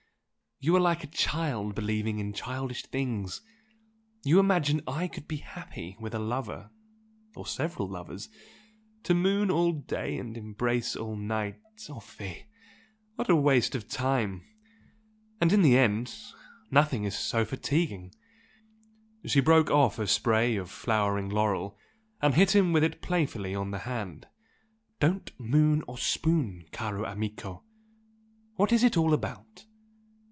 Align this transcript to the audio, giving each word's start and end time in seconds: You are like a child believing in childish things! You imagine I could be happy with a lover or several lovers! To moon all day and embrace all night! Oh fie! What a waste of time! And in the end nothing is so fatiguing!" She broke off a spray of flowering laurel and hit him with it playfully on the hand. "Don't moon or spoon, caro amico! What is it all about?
You 0.63 0.75
are 0.75 0.79
like 0.79 1.03
a 1.03 1.07
child 1.07 1.73
believing 1.73 2.19
in 2.19 2.33
childish 2.33 2.83
things! 2.83 3.41
You 4.23 4.37
imagine 4.37 4.83
I 4.85 5.07
could 5.07 5.27
be 5.27 5.37
happy 5.37 5.97
with 5.99 6.13
a 6.13 6.19
lover 6.19 6.69
or 7.35 7.47
several 7.47 7.89
lovers! 7.89 8.29
To 9.05 9.15
moon 9.15 9.49
all 9.49 9.71
day 9.71 10.19
and 10.19 10.37
embrace 10.37 10.95
all 10.95 11.15
night! 11.15 11.57
Oh 11.89 11.99
fie! 11.99 12.45
What 13.15 13.27
a 13.27 13.35
waste 13.35 13.73
of 13.73 13.87
time! 13.89 14.43
And 15.39 15.51
in 15.51 15.63
the 15.63 15.79
end 15.79 16.15
nothing 16.69 17.05
is 17.05 17.17
so 17.17 17.43
fatiguing!" 17.43 18.13
She 19.25 19.39
broke 19.39 19.71
off 19.71 19.97
a 19.97 20.05
spray 20.05 20.57
of 20.57 20.69
flowering 20.69 21.29
laurel 21.29 21.75
and 22.21 22.35
hit 22.35 22.55
him 22.55 22.71
with 22.71 22.83
it 22.83 23.01
playfully 23.01 23.55
on 23.55 23.71
the 23.71 23.79
hand. 23.79 24.27
"Don't 24.99 25.31
moon 25.39 25.83
or 25.87 25.97
spoon, 25.97 26.65
caro 26.71 27.03
amico! 27.03 27.63
What 28.57 28.71
is 28.71 28.83
it 28.83 28.95
all 28.95 29.11
about? 29.15 29.65